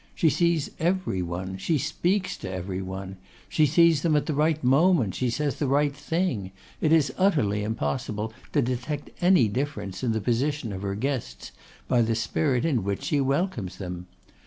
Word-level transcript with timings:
She 0.15 0.31
sees 0.31 0.71
every 0.79 1.21
one; 1.21 1.57
she 1.57 1.77
speaks 1.77 2.35
to 2.37 2.49
every 2.51 2.81
one; 2.81 3.17
she 3.47 3.67
sees 3.67 4.01
them 4.01 4.15
at 4.15 4.25
the 4.25 4.33
right 4.33 4.63
moment; 4.63 5.13
she 5.13 5.29
says 5.29 5.57
the 5.57 5.67
right 5.67 5.95
thing; 5.95 6.49
it 6.81 6.91
is 6.91 7.13
utterly 7.19 7.61
impossible 7.63 8.33
to 8.53 8.63
detect 8.63 9.11
any 9.21 9.47
difference 9.47 10.03
in 10.03 10.11
the 10.11 10.19
position 10.19 10.73
of 10.73 10.81
her 10.81 10.95
guests 10.95 11.51
by 11.87 12.01
the 12.01 12.15
spirit 12.15 12.65
in 12.65 12.83
which 12.83 13.03
she 13.03 13.21
welcomes 13.21 13.77
them. 13.77 14.07